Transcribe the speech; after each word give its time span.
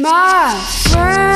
My 0.00 0.54
friend 0.90 1.27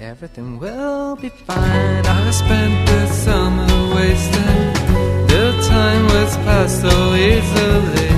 everything 0.00 0.58
will 0.58 1.16
be 1.16 1.28
fine. 1.28 2.06
I 2.06 2.30
spent 2.30 2.88
the 2.88 3.06
summer 3.06 3.94
wasting, 3.94 5.26
the 5.26 5.46
time 5.68 6.04
was 6.04 6.36
passed 6.44 6.80
so 6.82 7.14
easily. 7.14 8.11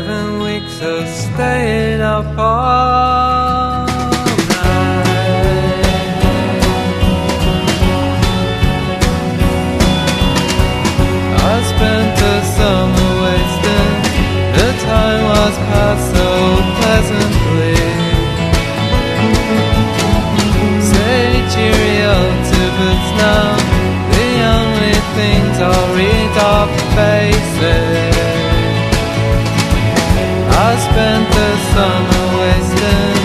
Seven 0.00 0.42
weeks 0.42 0.80
of 0.80 1.06
staying 1.06 2.00
up 2.00 2.24
all 2.38 3.84
night. 4.48 5.04
I 11.36 11.56
spent 11.72 12.10
the 12.22 12.36
summer 12.56 13.10
wasting, 13.24 13.94
the 14.56 14.68
time 14.88 15.22
was 15.32 15.54
passed 15.68 16.08
so 16.16 16.28
pleasantly. 16.78 17.80
Say 20.90 21.24
cheerio 21.52 22.14
to 22.50 22.60
birds 22.76 23.10
now, 23.26 23.48
the 24.16 24.28
only 24.56 24.96
things 25.18 25.54
I'll 25.68 25.88
read 25.94 26.32
are 26.52 26.68
faces. 26.96 27.79
Summer 31.80 32.24
wasting 32.40 33.16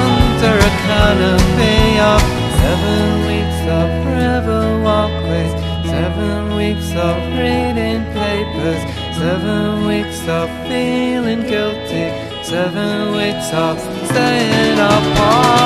under 0.00 0.54
a 0.68 0.72
canopy 0.88 1.80
of 2.12 2.20
seven 2.62 3.04
weeks 3.28 3.60
of 3.80 3.88
river 4.20 4.64
walkways, 4.86 5.52
seven 5.94 6.56
weeks 6.56 6.90
of 7.08 7.16
reading 7.40 8.00
papers, 8.16 8.80
seven 9.20 9.86
weeks 9.90 10.20
of 10.26 10.48
feeling 10.68 11.42
guilty, 11.42 12.06
seven 12.42 13.12
weeks 13.18 13.48
of 13.52 13.78
staying 14.08 14.78
up 14.78 15.61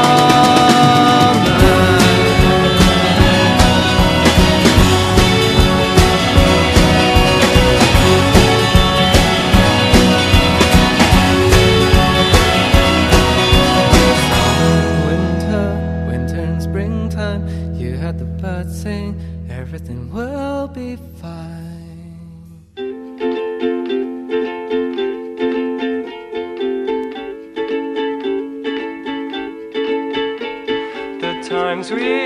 the 31.88 32.25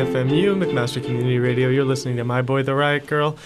93.3 0.00 0.06
CFMU, 0.06 0.64
McMaster 0.64 1.04
Community 1.04 1.38
Radio. 1.38 1.68
You're 1.68 1.84
listening 1.84 2.16
to 2.16 2.24
My 2.24 2.40
Boy 2.40 2.62
the 2.62 2.74
Riot 2.74 3.06
Girl. 3.06 3.36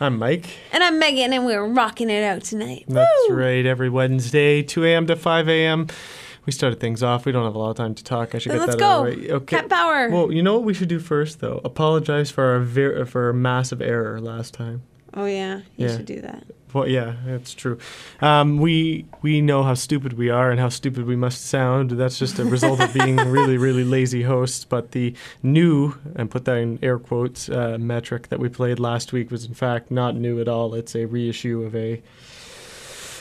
I'm 0.00 0.18
Mike. 0.18 0.48
And 0.72 0.82
I'm 0.82 0.98
Megan, 0.98 1.32
and 1.32 1.46
we're 1.46 1.64
rocking 1.64 2.10
it 2.10 2.24
out 2.24 2.42
tonight. 2.42 2.84
That's 2.88 3.08
Woo! 3.28 3.36
right. 3.36 3.64
Every 3.64 3.88
Wednesday, 3.88 4.62
2 4.64 4.84
a.m. 4.86 5.06
to 5.06 5.14
5 5.14 5.48
a.m. 5.48 5.86
We 6.46 6.52
started 6.52 6.80
things 6.80 7.04
off. 7.04 7.26
We 7.26 7.30
don't 7.32 7.44
have 7.44 7.54
a 7.54 7.58
lot 7.58 7.70
of 7.70 7.76
time 7.76 7.94
to 7.94 8.02
talk. 8.02 8.34
I 8.34 8.38
should 8.38 8.50
get 8.50 8.60
let's 8.60 8.74
that 8.76 8.82
out 8.82 9.04
go. 9.04 9.08
of 9.08 9.14
the 9.14 9.20
way. 9.28 9.32
Okay. 9.34 9.56
Cat 9.56 9.68
power. 9.68 10.10
Well, 10.10 10.32
you 10.32 10.42
know 10.42 10.54
what 10.54 10.64
we 10.64 10.74
should 10.74 10.88
do 10.88 10.98
first, 10.98 11.38
though? 11.38 11.60
Apologize 11.64 12.28
for 12.30 12.42
our 12.44 12.58
ver- 12.60 13.04
for 13.04 13.26
our 13.26 13.32
massive 13.32 13.80
error 13.80 14.20
last 14.20 14.52
time. 14.52 14.82
oh 15.14 15.26
yeah, 15.26 15.58
you 15.76 15.86
Yeah. 15.86 15.96
should 15.96 16.06
do 16.06 16.20
that. 16.22 16.44
Well, 16.72 16.86
yeah, 16.88 17.14
that's 17.26 17.54
true. 17.54 17.78
Um, 18.20 18.58
we 18.58 19.06
we 19.22 19.40
know 19.40 19.62
how 19.62 19.74
stupid 19.74 20.14
we 20.14 20.30
are 20.30 20.50
and 20.50 20.60
how 20.60 20.68
stupid 20.68 21.04
we 21.06 21.16
must 21.16 21.46
sound. 21.46 21.92
That's 21.92 22.18
just 22.18 22.38
a 22.38 22.44
result 22.44 22.80
of 22.80 22.92
being 22.94 23.16
really, 23.16 23.56
really 23.56 23.84
lazy 23.84 24.22
hosts. 24.22 24.64
But 24.64 24.92
the 24.92 25.14
new, 25.42 25.94
and 26.14 26.30
put 26.30 26.44
that 26.44 26.56
in 26.56 26.78
air 26.82 26.98
quotes, 26.98 27.48
uh, 27.48 27.76
metric 27.78 28.28
that 28.28 28.38
we 28.38 28.48
played 28.48 28.78
last 28.78 29.12
week 29.12 29.30
was 29.30 29.44
in 29.44 29.54
fact 29.54 29.90
not 29.90 30.14
new 30.16 30.40
at 30.40 30.48
all. 30.48 30.74
It's 30.74 30.94
a 30.94 31.06
reissue 31.06 31.62
of 31.62 31.74
a 31.74 32.02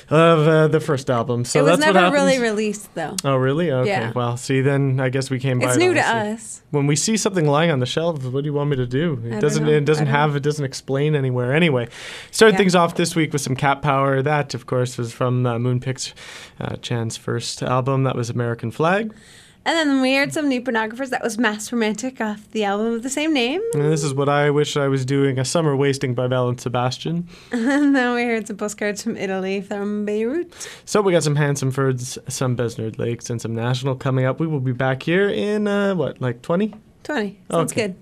of 0.09 0.47
uh, 0.47 0.67
the 0.67 0.79
first 0.79 1.09
album. 1.09 1.45
So 1.45 1.59
it 1.59 1.69
was 1.69 1.79
never 1.79 2.11
really 2.11 2.39
released 2.39 2.93
though. 2.95 3.15
Oh, 3.23 3.35
really? 3.35 3.71
Okay. 3.71 3.89
Yeah. 3.89 4.11
Well, 4.15 4.37
see, 4.37 4.61
then 4.61 4.99
I 4.99 5.09
guess 5.09 5.29
we 5.29 5.39
came 5.39 5.59
by. 5.59 5.67
It's 5.67 5.75
it 5.75 5.79
new 5.79 5.93
to 5.93 6.01
us. 6.01 6.61
When 6.71 6.87
we 6.87 6.95
see 6.95 7.17
something 7.17 7.45
lying 7.47 7.71
on 7.71 7.79
the 7.79 7.85
shelf, 7.85 8.23
what 8.25 8.43
do 8.43 8.45
you 8.47 8.53
want 8.53 8.69
me 8.69 8.75
to 8.77 8.85
do? 8.87 9.21
It 9.25 9.29
don't 9.31 9.39
doesn't. 9.41 9.65
know. 9.65 9.71
It 9.71 9.85
doesn't 9.85 10.07
I 10.07 10.11
have. 10.11 10.35
It 10.35 10.43
doesn't 10.43 10.65
explain 10.65 11.15
anywhere. 11.15 11.53
Anyway, 11.53 11.87
started 12.31 12.53
Yeah. 12.53 12.57
things 12.59 12.75
off 12.75 12.95
this 12.95 13.15
week 13.15 13.33
with 13.33 13.41
some 13.41 13.55
Cat 13.55 13.81
Power. 13.81 14.21
That, 14.21 14.53
of 14.53 14.65
course, 14.65 14.97
was 14.97 15.11
from 15.13 15.45
uh, 15.45 15.55
Moonpix, 15.57 16.13
uh, 16.59 16.75
Chan's 16.77 17.17
first 17.17 17.61
album. 17.63 18.03
That 18.03 18.15
was 18.15 18.29
American 18.29 18.71
Flag. 18.71 19.13
And 19.65 19.75
then 19.77 20.01
we 20.01 20.15
heard 20.15 20.33
some 20.33 20.47
new 20.49 20.61
pornographers. 20.61 21.09
That 21.09 21.21
was 21.21 21.37
Mass 21.37 21.71
Romantic 21.71 22.19
off 22.21 22.49
the 22.51 22.63
album 22.63 22.93
of 22.93 23.03
the 23.03 23.09
same 23.09 23.33
name. 23.33 23.61
And 23.73 23.83
this 23.91 24.03
is 24.03 24.13
what 24.13 24.27
I 24.29 24.49
wish 24.49 24.75
I 24.77 24.87
was 24.87 25.05
doing: 25.05 25.37
"A 25.37 25.45
Summer 25.45 25.75
Wasting" 25.75 26.15
by 26.15 26.27
Belle 26.27 26.49
and 26.49 26.59
Sebastian. 26.59 27.27
And 27.51 27.95
then 27.95 28.15
we 28.15 28.23
heard 28.23 28.47
some 28.47 28.57
postcards 28.57 29.03
from 29.03 29.15
Italy, 29.17 29.61
from 29.61 30.05
Beirut. 30.05 30.51
So 30.85 31.01
we 31.01 31.11
got 31.11 31.23
some 31.23 31.35
Handsome 31.35 31.71
Furs, 31.71 32.17
some 32.27 32.55
Besnard 32.55 32.97
Lakes, 32.97 33.29
and 33.29 33.39
some 33.41 33.53
National 33.53 33.95
coming 33.95 34.25
up. 34.25 34.39
We 34.39 34.47
will 34.47 34.59
be 34.59 34.71
back 34.71 35.03
here 35.03 35.29
in 35.29 35.67
uh, 35.67 35.93
what, 35.93 36.19
like 36.21 36.41
twenty? 36.41 36.73
20. 37.03 37.39
Sounds 37.51 37.71
Okay. 37.71 37.87
good. 37.87 37.95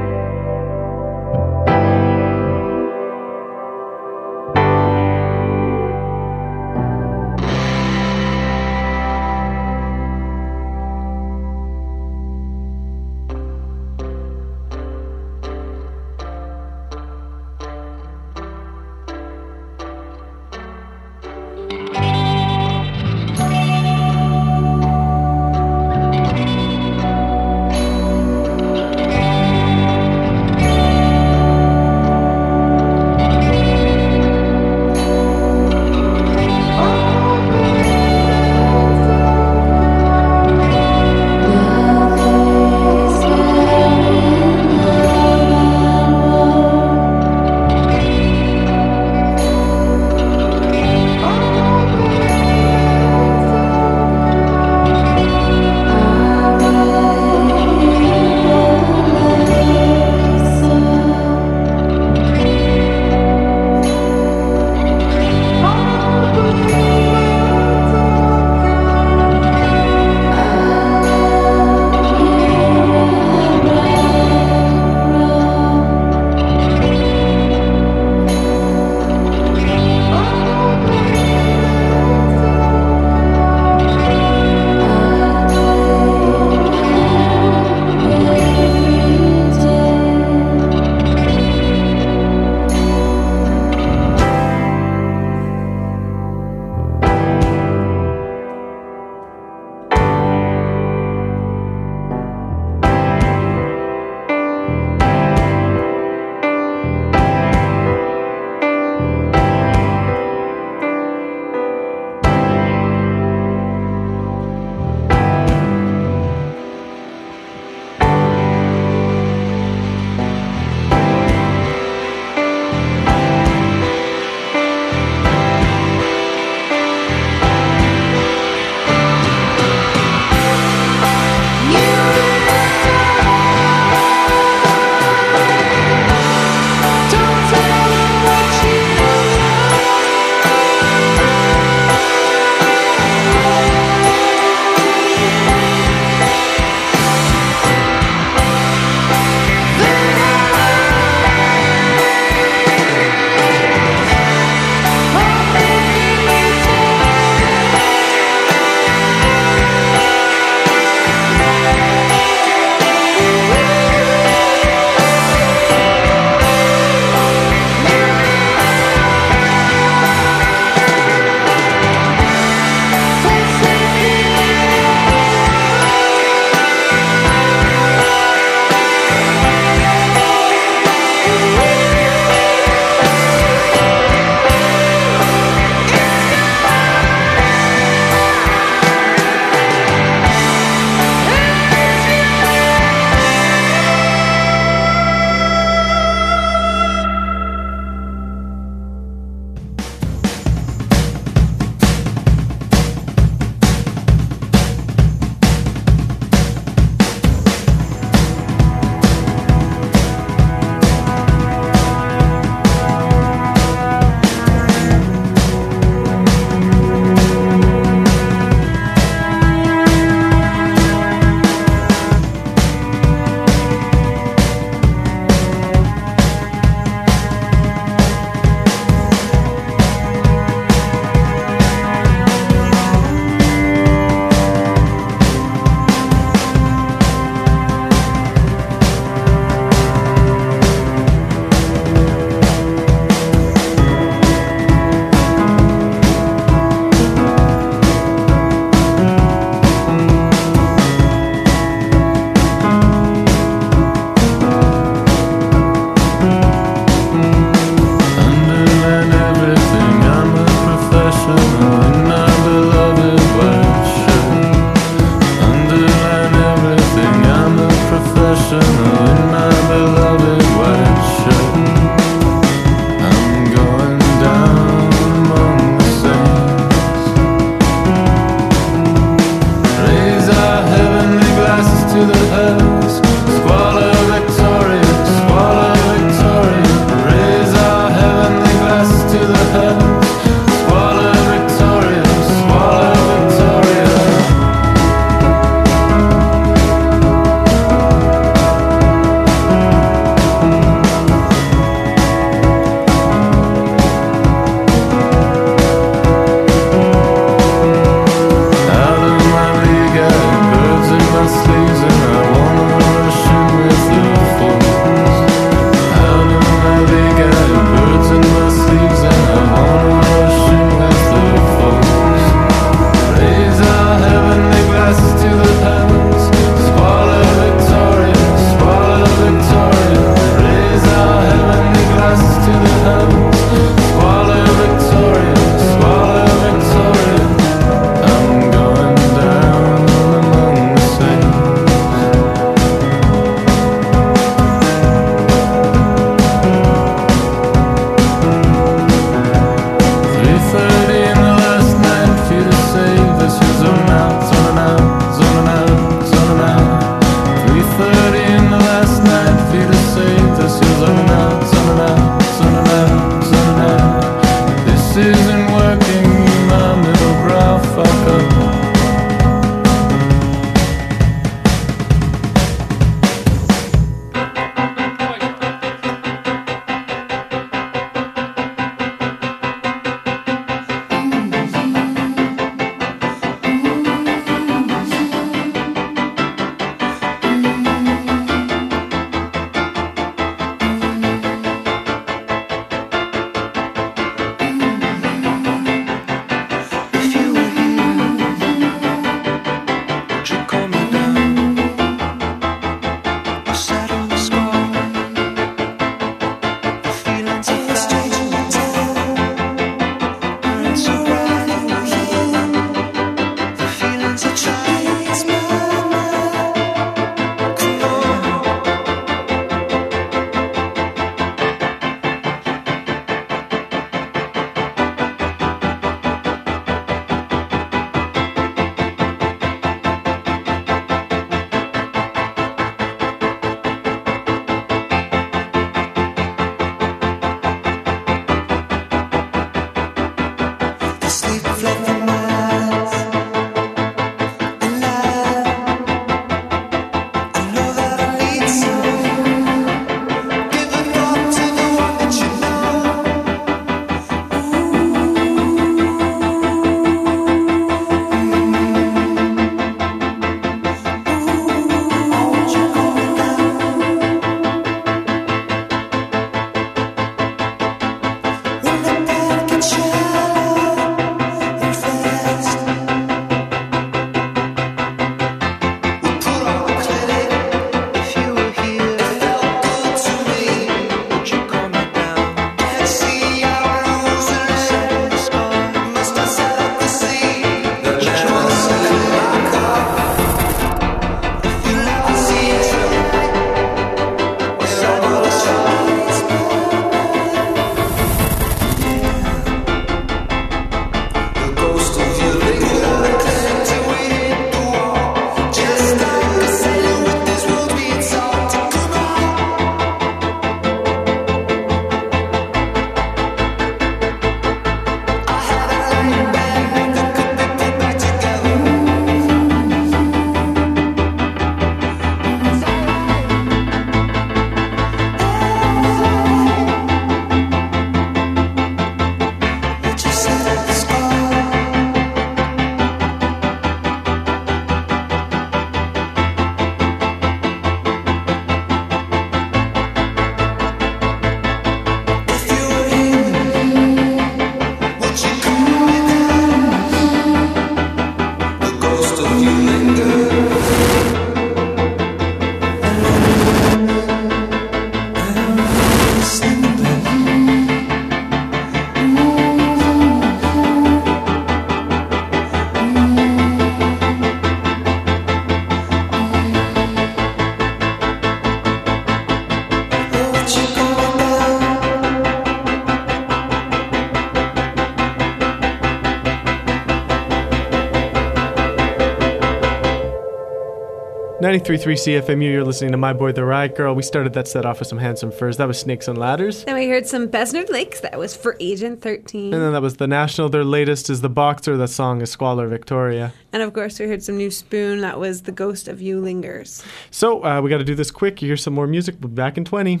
93.3 581.54 582.24
CFMU, 582.24 582.50
you're 582.50 582.64
listening 582.64 582.90
to 582.90 582.96
My 582.96 583.12
Boy 583.12 583.30
the 583.30 583.44
Riot 583.44 583.76
Girl. 583.76 583.94
We 583.94 584.02
started 584.02 584.32
that 584.32 584.48
set 584.48 584.66
off 584.66 584.80
with 584.80 584.88
some 584.88 584.98
Handsome 584.98 585.30
Furs. 585.30 585.56
That 585.58 585.68
was 585.68 585.78
Snakes 585.78 586.08
on 586.08 586.16
Ladders. 586.16 586.64
Then 586.64 586.74
we 586.74 586.88
heard 586.88 587.06
some 587.06 587.28
Besnard 587.28 587.70
Lakes. 587.70 588.00
That 588.00 588.18
was 588.18 588.36
for 588.36 588.56
Agent 588.58 589.00
13. 589.00 589.54
And 589.54 589.62
then 589.62 589.72
that 589.72 589.80
was 589.80 589.98
The 589.98 590.08
National. 590.08 590.48
Their 590.48 590.64
latest 590.64 591.10
is 591.10 591.20
The 591.20 591.28
Boxer. 591.28 591.76
That 591.76 591.90
song 591.90 592.22
is 592.22 592.30
Squalor 592.32 592.66
Victoria. 592.66 593.32
And 593.52 593.62
of 593.62 593.72
course, 593.72 594.00
we 594.00 594.08
heard 594.08 594.24
some 594.24 594.36
new 594.36 594.50
Spoon. 594.50 595.02
That 595.02 595.20
was 595.20 595.42
The 595.42 595.52
Ghost 595.52 595.86
of 595.86 596.02
You 596.02 596.20
Lingers. 596.20 596.82
So 597.12 597.44
uh, 597.44 597.60
we 597.60 597.70
got 597.70 597.78
to 597.78 597.84
do 597.84 597.94
this 597.94 598.10
quick. 598.10 598.42
You 598.42 598.48
hear 598.48 598.56
some 598.56 598.74
more 598.74 598.88
music. 598.88 599.14
We'll 599.20 599.28
be 599.28 599.36
back 599.36 599.56
in 599.56 599.64
20. 599.64 600.00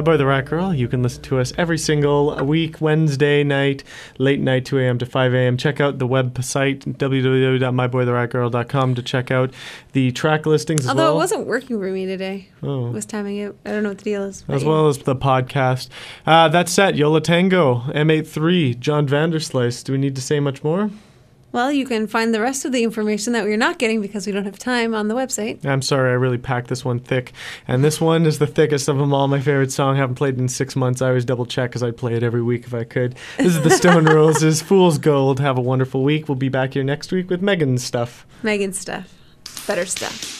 My 0.00 0.04
Boy 0.12 0.16
the 0.16 0.24
Rat 0.24 0.46
Girl. 0.46 0.72
You 0.72 0.88
can 0.88 1.02
listen 1.02 1.22
to 1.24 1.38
us 1.40 1.52
every 1.58 1.76
single 1.76 2.34
week, 2.42 2.80
Wednesday 2.80 3.44
night, 3.44 3.84
late 4.16 4.40
night, 4.40 4.64
2 4.64 4.78
a.m. 4.78 4.96
to 4.96 5.04
5 5.04 5.34
a.m. 5.34 5.58
Check 5.58 5.78
out 5.78 5.98
the 5.98 6.08
website, 6.08 6.78
www.myboytheratgirl.com, 6.96 8.94
to 8.94 9.02
check 9.02 9.30
out 9.30 9.52
the 9.92 10.10
track 10.12 10.46
listings 10.46 10.80
as 10.84 10.88
Although 10.88 11.02
well. 11.02 11.12
it 11.12 11.16
wasn't 11.16 11.46
working 11.46 11.78
for 11.78 11.90
me 11.90 12.06
today. 12.06 12.48
Oh. 12.62 12.86
It 12.86 12.92
was 12.92 13.04
timing 13.04 13.42
out. 13.42 13.56
I 13.66 13.72
don't 13.72 13.82
know 13.82 13.90
what 13.90 13.98
the 13.98 14.04
deal 14.04 14.22
is. 14.22 14.42
as 14.48 14.64
well 14.64 14.88
as 14.88 14.96
the 14.96 15.14
podcast. 15.14 15.90
Uh, 16.26 16.48
that's 16.48 16.72
set. 16.72 16.94
Yo 16.94 17.10
La 17.10 17.18
Tengo, 17.18 17.80
M83, 17.88 18.80
John 18.80 19.06
Vanderslice. 19.06 19.84
Do 19.84 19.92
we 19.92 19.98
need 19.98 20.14
to 20.16 20.22
say 20.22 20.40
much 20.40 20.64
more? 20.64 20.88
Well, 21.52 21.72
you 21.72 21.84
can 21.84 22.06
find 22.06 22.32
the 22.32 22.40
rest 22.40 22.64
of 22.64 22.72
the 22.72 22.84
information 22.84 23.32
that 23.32 23.44
we're 23.44 23.56
not 23.56 23.78
getting 23.78 24.00
because 24.00 24.26
we 24.26 24.32
don't 24.32 24.44
have 24.44 24.58
time 24.58 24.94
on 24.94 25.08
the 25.08 25.14
website. 25.14 25.64
I'm 25.66 25.82
sorry, 25.82 26.10
I 26.10 26.14
really 26.14 26.38
packed 26.38 26.68
this 26.68 26.84
one 26.84 27.00
thick. 27.00 27.32
And 27.66 27.82
this 27.82 28.00
one 28.00 28.24
is 28.24 28.38
the 28.38 28.46
thickest 28.46 28.88
of 28.88 28.98
them 28.98 29.12
all. 29.12 29.26
My 29.26 29.40
favorite 29.40 29.72
song. 29.72 29.96
haven't 29.96 30.14
played 30.14 30.34
it 30.34 30.40
in 30.40 30.48
six 30.48 30.76
months. 30.76 31.02
I 31.02 31.08
always 31.08 31.24
double 31.24 31.46
check 31.46 31.70
because 31.70 31.82
I'd 31.82 31.96
play 31.96 32.14
it 32.14 32.22
every 32.22 32.42
week 32.42 32.64
if 32.66 32.74
I 32.74 32.84
could. 32.84 33.16
This 33.36 33.56
is 33.56 33.62
the 33.62 33.70
Stone 33.70 34.04
Roses, 34.06 34.62
Fool's 34.62 34.98
Gold. 34.98 35.40
Have 35.40 35.58
a 35.58 35.62
wonderful 35.62 36.04
week. 36.04 36.28
We'll 36.28 36.36
be 36.36 36.48
back 36.48 36.74
here 36.74 36.84
next 36.84 37.10
week 37.10 37.28
with 37.28 37.42
Megan's 37.42 37.82
stuff. 37.82 38.26
Megan's 38.42 38.78
stuff. 38.78 39.12
Better 39.66 39.86
stuff. 39.86 40.39